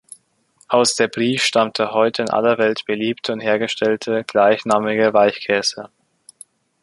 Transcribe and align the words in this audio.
Aus 0.67 0.95
der 0.95 1.09
Brie 1.09 1.37
stammt 1.37 1.77
der 1.77 1.91
heute 1.93 2.23
in 2.23 2.31
aller 2.31 2.57
Welt 2.57 2.85
beliebte 2.87 3.33
und 3.33 3.39
hergestellte 3.39 4.23
gleichnamige 4.23 5.13
Weichkäse. 5.13 5.91